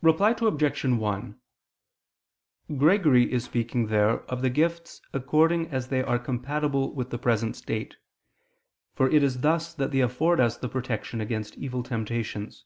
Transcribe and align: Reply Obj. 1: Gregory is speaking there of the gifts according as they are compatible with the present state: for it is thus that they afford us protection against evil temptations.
Reply 0.00 0.30
Obj. 0.30 0.82
1: 0.86 1.40
Gregory 2.78 3.30
is 3.30 3.44
speaking 3.44 3.88
there 3.88 4.20
of 4.22 4.40
the 4.40 4.48
gifts 4.48 5.02
according 5.12 5.66
as 5.66 5.88
they 5.88 6.02
are 6.02 6.18
compatible 6.18 6.94
with 6.94 7.10
the 7.10 7.18
present 7.18 7.54
state: 7.54 7.96
for 8.94 9.10
it 9.10 9.22
is 9.22 9.42
thus 9.42 9.74
that 9.74 9.90
they 9.90 10.00
afford 10.00 10.40
us 10.40 10.56
protection 10.56 11.20
against 11.20 11.58
evil 11.58 11.82
temptations. 11.82 12.64